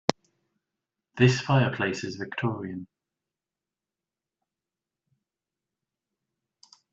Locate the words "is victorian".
2.03-2.87